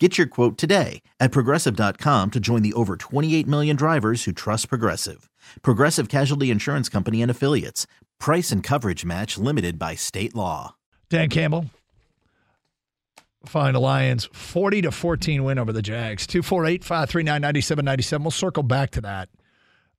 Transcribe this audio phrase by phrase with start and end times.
[0.00, 4.68] Get your quote today at progressive.com to join the over 28 million drivers who trust
[4.68, 5.30] Progressive.
[5.62, 7.86] Progressive Casualty Insurance Company and Affiliates.
[8.18, 10.74] Price and coverage match limited by state law.
[11.08, 11.66] Dan Campbell.
[13.46, 16.26] Find Lions 40 to 14 win over the Jags.
[16.26, 18.24] 248 539 9797.
[18.24, 19.28] We'll circle back to that.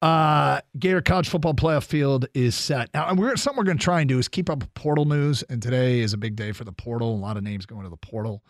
[0.00, 2.90] Uh, Gator College Football Playoff Field is set.
[2.94, 5.42] Now, we're, something we're going to try and do is keep up with portal news.
[5.44, 7.12] And today is a big day for the portal.
[7.12, 8.44] A lot of names going to the portal.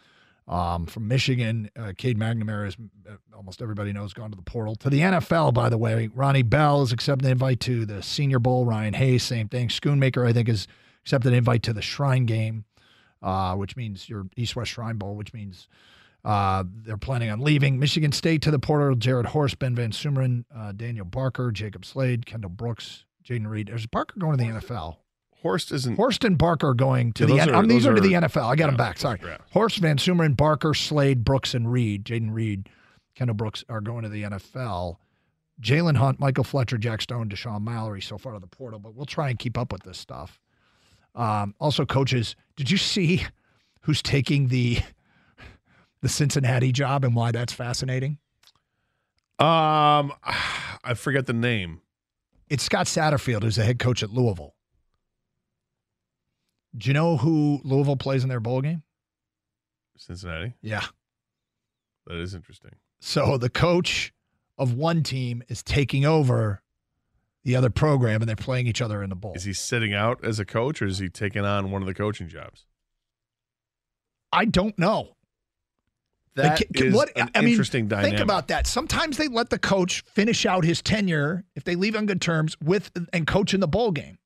[0.50, 2.76] Um, from Michigan, uh, Cade McNamara is
[3.08, 4.74] uh, almost everybody knows gone to the portal.
[4.74, 8.40] To the NFL, by the way, Ronnie Bell has accepted an invite to the Senior
[8.40, 8.64] Bowl.
[8.66, 9.68] Ryan Hayes, same thing.
[9.68, 10.66] Schoonmaker, I think, has
[11.04, 12.64] accepted an invite to the Shrine Game,
[13.22, 15.68] uh, which means your East West Shrine Bowl, which means
[16.24, 17.78] uh, they're planning on leaving.
[17.78, 18.96] Michigan State to the portal.
[18.96, 23.68] Jarrett Horst, Ben Van Sumeren, uh, Daniel Barker, Jacob Slade, Kendell Brooks, Jayden Reed.
[23.68, 24.96] There's Barker going to the NFL.
[25.42, 25.96] Horst isn't.
[25.96, 27.40] Horst and Barker are going to Yeah, the.
[27.42, 28.44] N- are- um, these those are, to the NFL.
[28.44, 28.98] I got them back.
[28.98, 29.18] Sorry.
[29.24, 29.38] yeah.
[29.52, 32.04] Horst, Van Sumeren, Barker, Slade, Brooks, and Reed.
[32.04, 32.68] Jayden Reed,
[33.18, 34.96] Kendell Brooks are going to the NFL.
[35.62, 39.04] Jalen Hunt, Michael Fletcher, Jack Stone, Deshaun Mallory so far to the portal, but we'll
[39.06, 40.40] try and keep up with this stuff.
[41.14, 43.26] Um, also, coaches, did you see
[43.82, 44.78] who's taking the
[46.02, 48.18] the Cincinnati job and why that's fascinating?
[49.38, 51.80] Um, I forget the name.
[52.48, 54.54] It's Scott Satterfield, who's the head coach at Louisville.
[56.76, 58.82] Do you know who Louisville plays in their bowl game?
[59.96, 60.54] Cincinnati.
[60.62, 60.84] Yeah.
[62.06, 62.72] That is interesting.
[63.00, 64.12] So the coach
[64.56, 66.62] of one team is taking over
[67.44, 69.32] the other program, and they're playing each other in the bowl.
[69.34, 71.94] Is he sitting out as a coach, or is he taking on one of the
[71.94, 72.66] coaching jobs?
[74.32, 75.16] I don't know.
[76.36, 78.12] That Like, is what- an I mean, interesting dynamic.
[78.12, 78.66] Think about that.
[78.66, 82.56] Sometimes they let the coach finish out his tenure if they leave on good terms
[82.62, 84.18] with and coach in the bowl game.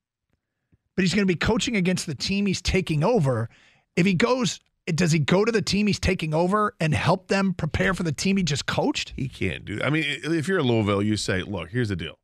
[0.95, 3.49] But he's going to be coaching against the team he's taking over.
[3.95, 7.53] If he goes, does he go to the team he's taking over and help them
[7.53, 9.13] prepare for the team he just coached?
[9.15, 9.77] He can't do.
[9.77, 9.85] That.
[9.85, 12.19] I mean, if you're Louisville, you say, "Look, here's the deal.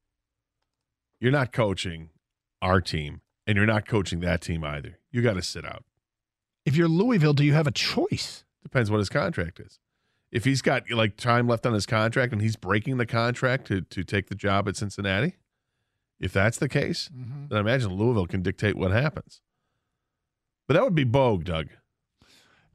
[1.19, 2.09] You're not coaching
[2.61, 4.99] our team, and you're not coaching that team either.
[5.11, 5.83] You got to sit out.
[6.65, 8.43] If you're Louisville, do you have a choice?
[8.61, 9.79] Depends what his contract is.
[10.31, 13.81] If he's got like time left on his contract and he's breaking the contract to
[13.81, 15.35] to take the job at Cincinnati,
[16.21, 17.47] if that's the case, Mm-hmm.
[17.49, 19.41] then I imagine Louisville can dictate what happens.
[20.67, 21.67] But that would be Bogue, Doug.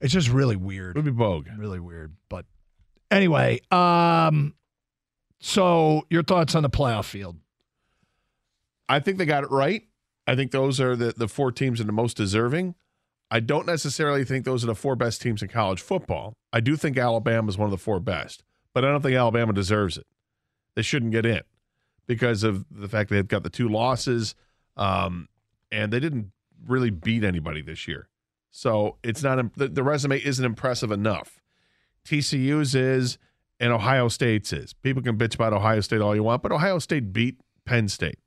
[0.01, 0.97] It's just really weird.
[0.97, 1.47] It would be Bogue.
[1.57, 2.17] Really weird.
[2.29, 2.45] But
[3.11, 4.55] anyway, um,
[5.41, 7.37] so your thoughts on the playoff field?
[8.89, 9.83] I think they got it right.
[10.27, 12.75] I think those are the, the four teams that are the most deserving.
[13.31, 16.35] I don't necessarily think those are the four best teams in college football.
[16.53, 19.53] I do think Alabama is one of the four best, but I don't think Alabama
[19.53, 20.07] deserves it.
[20.77, 21.41] They shouldn't get in
[22.07, 24.35] because of the fact they've got the two losses,
[24.77, 25.29] um,
[25.71, 26.33] and they didn't
[26.67, 28.09] really beat anybody this year.
[28.51, 31.43] So it's not the, the resume isn't impressive enough.
[32.05, 33.19] TCU's is
[33.59, 34.73] and Ohio State's is.
[34.73, 38.19] People can bitch about Ohio State all you want, but Ohio State beat Penn State.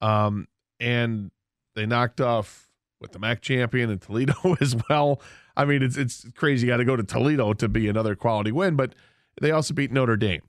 [0.00, 0.46] Um,
[0.78, 1.30] and
[1.74, 2.68] they knocked off
[3.00, 5.20] with the MAC champion and Toledo as well.
[5.56, 6.66] I mean, it's it's crazy.
[6.66, 8.94] You got to go to Toledo to be another quality win, but
[9.40, 10.42] they also beat Notre Dame,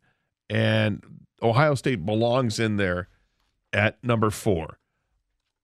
[0.50, 1.04] and
[1.42, 3.08] Ohio State belongs in there
[3.74, 4.80] at number four.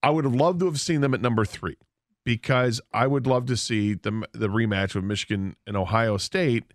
[0.04, 1.78] I would have loved to have seen them at number three
[2.24, 6.74] because I would love to see the the rematch with Michigan and Ohio State.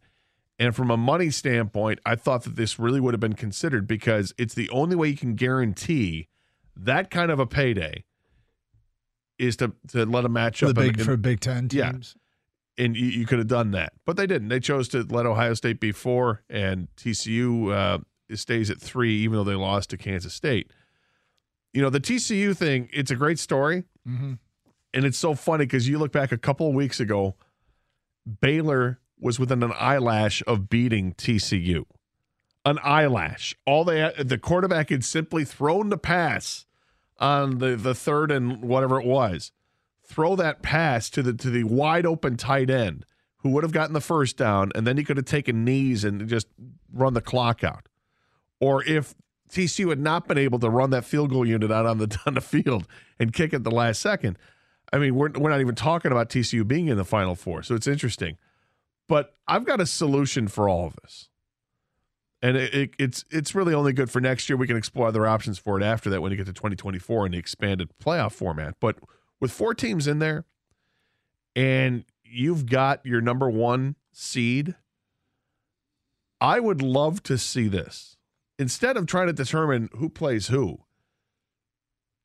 [0.58, 4.34] And from a money standpoint, I thought that this really would have been considered because
[4.36, 6.28] it's the only way you can guarantee
[6.76, 8.04] that kind of a payday
[9.38, 11.92] is to to let a match For up big in- for Big Ten Yeah.
[11.92, 12.16] teams.
[12.78, 14.48] and you, you could have done that, but they didn't.
[14.48, 17.98] They chose to let Ohio State be four, and TCU uh,
[18.38, 20.70] stays at three, even though they lost to Kansas State.
[21.72, 24.34] You know the TCU thing; it's a great story, Mm-hmm.
[24.94, 27.36] and it's so funny because you look back a couple of weeks ago,
[28.40, 31.84] Baylor was within an eyelash of beating TCU.
[32.64, 33.54] An eyelash.
[33.66, 36.66] All they had, the quarterback had simply thrown the pass
[37.18, 39.52] on the the third and whatever it was.
[40.04, 43.04] Throw that pass to the to the wide open tight end
[43.38, 46.28] who would have gotten the first down, and then he could have taken knees and
[46.28, 46.48] just
[46.92, 47.86] run the clock out.
[48.60, 49.14] Or if
[49.50, 52.34] TCU had not been able to run that field goal unit out on the on
[52.34, 52.86] the field
[53.18, 54.38] and kick at the last second,
[54.92, 57.74] I mean, we're we're not even talking about TCU being in the Final Four, so
[57.74, 58.36] it's interesting.
[59.08, 61.28] But I've got a solution for all of this,
[62.42, 64.56] And it, it, it's it's really only good for next year.
[64.56, 67.34] We can explore other options for it after that when you get to 2024 and
[67.34, 68.76] the expanded playoff format.
[68.80, 68.98] But
[69.40, 70.44] with four teams in there,
[71.56, 74.76] and you've got your number one seed,
[76.40, 78.16] I would love to see this.
[78.60, 80.80] Instead of trying to determine who plays who,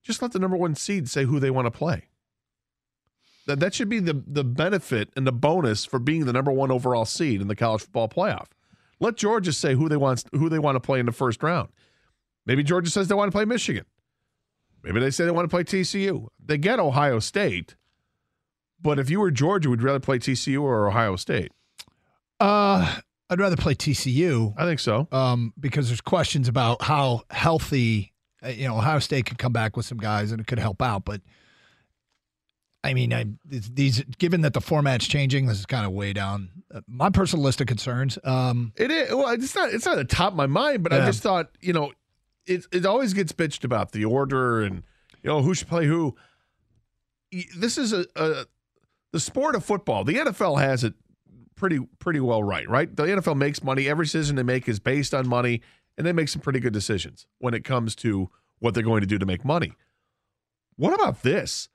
[0.04, 2.10] just let the number one seed say who they want to play.
[3.48, 6.72] That that should be the the benefit and the bonus for being the number one
[6.72, 8.48] overall seed in the college football playoff.
[9.00, 11.70] Let Georgia say who they want who they want to play in the first round.
[12.46, 13.86] Maybe Georgia says they want to play Michigan.
[14.84, 16.28] Maybe they say they want to play TCU.
[16.44, 17.78] They get Ohio State,
[18.82, 21.54] but if you were Georgia, would you rather play TCU or Ohio State?
[22.42, 22.98] Uh,
[23.30, 24.54] I'd rather play TCU.
[24.57, 25.07] I think so.
[25.12, 28.13] Um, because there's questions about how healthy,
[28.44, 30.81] uh, you know, Ohio State could come back with some guys and it could help
[30.81, 31.06] out.
[31.06, 31.22] But
[32.83, 36.50] I mean, I these given that the format's changing, this is kind of way down
[36.72, 38.19] uh, my personal list of concerns.
[38.24, 40.92] Um, it is well, it's not it's not at the top of my mind, but
[40.92, 41.01] yeah.
[41.01, 41.94] I just thought you know,
[42.45, 44.83] it it always gets bitched about the order and
[45.24, 46.16] you know who should play who.
[47.57, 48.45] This is a, a
[49.12, 50.04] the sport of football.
[50.04, 50.94] The NFL has it
[51.56, 52.94] pretty pretty well right, right?
[52.94, 53.88] The NFL makes money.
[53.88, 55.62] Every decision they make is based on money,
[55.98, 58.30] and they make some pretty good decisions when it comes to
[58.60, 59.74] what they're going to do to make money.
[60.75, 61.69] What about this?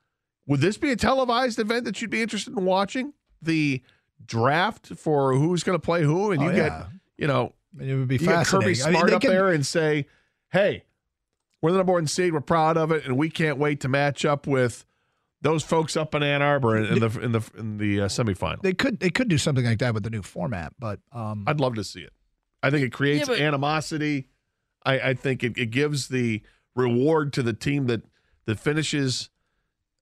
[0.46, 3.14] Would this be a televised event that you'd be interested in watching?
[3.42, 3.82] The
[4.24, 6.68] draft for who's going to play who, and oh, you oh, yeah.
[6.68, 6.86] get,
[7.16, 8.60] you know, it would be fascinating.
[8.60, 9.30] Kirby Smart I mean, up can...
[9.30, 10.06] there and say,
[10.50, 10.84] "Hey,
[11.62, 12.32] we're the number one seed.
[12.32, 14.84] We're proud of it, and we can't wait to match up with."
[15.42, 18.60] Those folks up in Ann Arbor in, in the in the in the uh, semifinal.
[18.60, 21.60] They could they could do something like that with the new format, but um, I'd
[21.60, 22.12] love to see it.
[22.62, 24.28] I think it creates yeah, but, animosity.
[24.84, 26.42] I, I think it, it gives the
[26.74, 28.02] reward to the team that
[28.44, 29.30] that finishes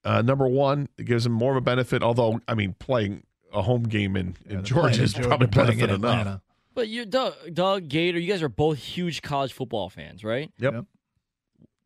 [0.04, 2.02] uh, number one, it gives them more of a benefit.
[2.02, 6.40] Although, I mean, playing a home game in, in Georgia is probably benefit enough.
[6.74, 10.50] But you, Doug, Doug, Gator, you guys are both huge college football fans, right?
[10.58, 10.72] Yep.
[10.72, 10.84] yep.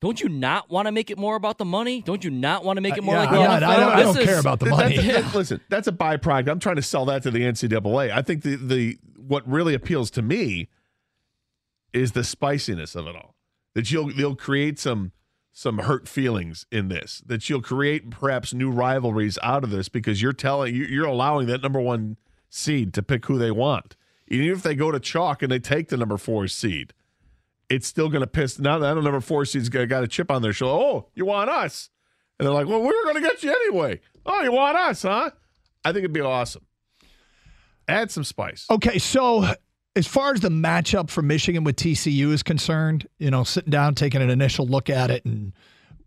[0.02, 2.02] Don't you not want to make it more about the money?
[2.02, 3.62] Don't you not want to make it more uh, like the NFL?
[3.62, 4.96] I don't, I don't care about the money.
[4.96, 5.30] That's a, yeah.
[5.32, 6.50] listen, that's a byproduct.
[6.50, 8.10] I'm trying to sell that to the NCAA.
[8.10, 10.68] I think the the what really appeals to me
[11.92, 13.36] is the spiciness of it all.
[13.74, 15.12] That you'll you'll create some
[15.52, 20.20] some hurt feelings in this that you'll create perhaps new rivalries out of this because
[20.20, 22.16] you're telling you're allowing that number one
[22.48, 23.94] seed to pick who they want
[24.28, 26.94] even if they go to chalk and they take the number four seed
[27.72, 30.42] it's still going to piss now that number four seed's got, got a chip on
[30.42, 31.90] their shoulder oh you want us
[32.38, 35.02] and they're like well we were going to get you anyway oh you want us
[35.02, 35.30] huh
[35.84, 36.64] i think it'd be awesome
[37.88, 39.44] add some spice okay so
[39.94, 43.94] as far as the matchup for Michigan with TCU is concerned, you know, sitting down,
[43.94, 45.52] taking an initial look at it, and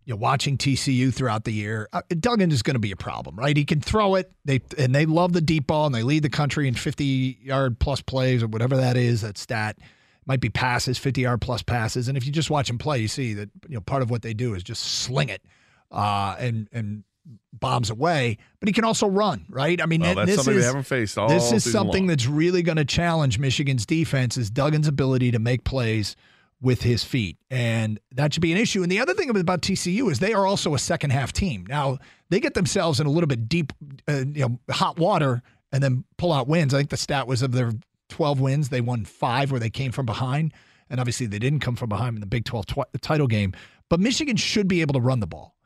[0.04, 3.36] you know, watching TCU throughout the year, uh, Duggan is going to be a problem,
[3.36, 3.56] right?
[3.56, 4.32] He can throw it.
[4.44, 7.78] They and they love the deep ball, and they lead the country in 50 yard
[7.78, 9.20] plus plays or whatever that is.
[9.20, 9.78] That stat
[10.26, 12.08] might be passes, 50 yard plus passes.
[12.08, 14.22] And if you just watch him play, you see that you know part of what
[14.22, 15.42] they do is just sling it
[15.90, 17.04] uh, and and
[17.52, 19.80] bombs away, but he can also run, right?
[19.80, 22.08] I mean, well, that's this something is, we haven't faced all This is something long.
[22.08, 26.16] that's really going to challenge Michigan's defense is Duggan's ability to make plays
[26.60, 27.36] with his feet.
[27.50, 28.82] And that should be an issue.
[28.82, 31.66] And the other thing about TCU is they are also a second half team.
[31.68, 31.98] Now,
[32.30, 33.72] they get themselves in a little bit deep,
[34.08, 35.42] uh, you know, hot water
[35.72, 36.72] and then pull out wins.
[36.72, 37.72] I think the stat was of their
[38.08, 40.52] 12 wins, they won five where they came from behind.
[40.88, 43.52] And obviously, they didn't come from behind in the Big 12 tw- title game.
[43.88, 45.56] But Michigan should be able to run the ball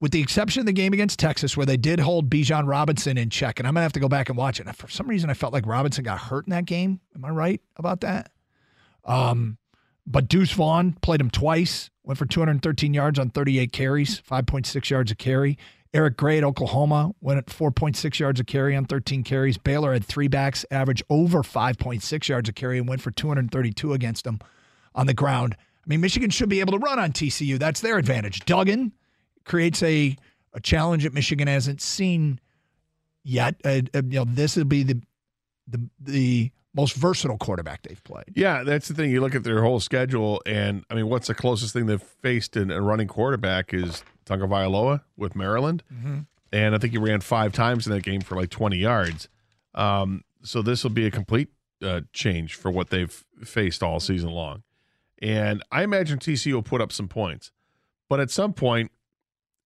[0.00, 3.28] with the exception of the game against Texas, where they did hold Bijan Robinson in
[3.28, 3.58] check.
[3.58, 4.66] And I'm going to have to go back and watch it.
[4.66, 7.00] And for some reason, I felt like Robinson got hurt in that game.
[7.14, 8.30] Am I right about that?
[9.04, 9.58] Um,
[10.06, 15.10] but Deuce Vaughn played him twice, went for 213 yards on 38 carries, 5.6 yards
[15.10, 15.58] a carry.
[15.92, 19.58] Eric Gray at Oklahoma went at 4.6 yards a carry on 13 carries.
[19.58, 24.24] Baylor had three backs, average over 5.6 yards a carry, and went for 232 against
[24.24, 24.38] them
[24.94, 25.56] on the ground.
[25.58, 27.58] I mean, Michigan should be able to run on TCU.
[27.58, 28.44] That's their advantage.
[28.44, 28.92] Duggan
[29.44, 30.16] creates a,
[30.52, 32.38] a challenge that Michigan hasn't seen
[33.24, 33.56] yet.
[33.64, 35.00] Uh, uh, you know, this will be the
[35.70, 38.32] the the most versatile quarterback they've played.
[38.34, 39.10] Yeah, that's the thing.
[39.10, 42.56] You look at their whole schedule, and I mean, what's the closest thing they've faced
[42.56, 46.20] in a running quarterback is Tagovailoa with Maryland, mm-hmm.
[46.52, 49.28] and I think he ran five times in that game for like twenty yards.
[49.74, 51.48] Um, so this will be a complete
[51.82, 54.62] uh, change for what they've faced all season long,
[55.20, 57.50] and I imagine TC will put up some points,
[58.08, 58.90] but at some point,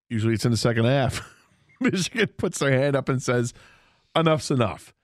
[0.08, 1.28] Usually it's in the second half.
[1.80, 3.52] Michigan puts their hand up and says,
[4.14, 4.94] enough's enough.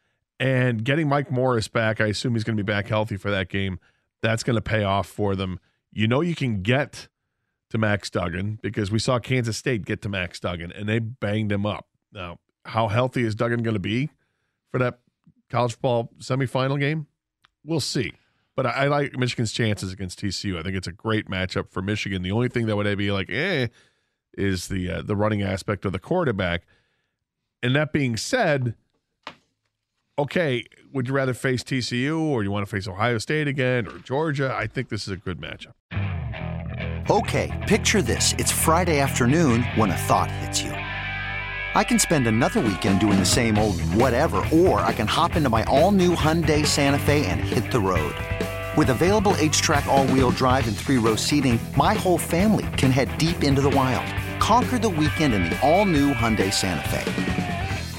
[0.40, 3.50] And getting Mike Morris back, I assume he's going to be back healthy for that
[3.50, 3.78] game.
[4.22, 5.60] That's going to pay off for them.
[5.92, 7.08] You know, you can get
[7.68, 11.52] to Max Duggan because we saw Kansas State get to Max Duggan and they banged
[11.52, 11.86] him up.
[12.10, 14.08] Now, how healthy is Duggan going to be
[14.70, 15.00] for that
[15.50, 17.06] college football semifinal game?
[17.62, 18.14] We'll see.
[18.56, 20.58] But I, like Michigan's chances against TCU.
[20.58, 22.22] I think it's a great matchup for Michigan.
[22.22, 23.68] The only thing that would be like, eh,
[24.36, 26.62] is the uh, the running aspect of the quarterback.
[27.62, 28.74] And that being said,
[30.20, 33.98] okay, would you rather face TCU or you want to face Ohio State again or
[33.98, 34.54] Georgia?
[34.54, 35.72] I think this is a good matchup.
[37.10, 38.34] Okay, picture this.
[38.38, 40.72] It's Friday afternoon when a thought hits you.
[40.72, 45.48] I can spend another weekend doing the same old whatever, or I can hop into
[45.48, 48.14] my all new Hyundai Santa Fe and hit the road.
[48.76, 53.16] With available HTRAC, all wheel drive, and three row seating, my whole family can head
[53.18, 54.06] deep into the wild.
[54.40, 57.59] Conquer the weekend in the all new Hyundai Santa Fe.